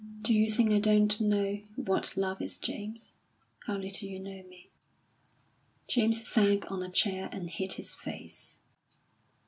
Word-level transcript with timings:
"Do 0.23 0.33
you 0.33 0.49
think 0.49 0.71
I 0.71 0.79
don't 0.79 1.21
know 1.21 1.61
what 1.75 2.17
love 2.17 2.41
is, 2.41 2.57
James? 2.57 3.17
How 3.67 3.77
little 3.77 4.09
you 4.09 4.19
know 4.19 4.41
me." 4.49 4.71
James 5.87 6.27
sank 6.27 6.71
on 6.71 6.81
a 6.81 6.89
chair 6.89 7.29
and 7.31 7.47
hid 7.47 7.73
his 7.73 7.93
face. 7.93 8.57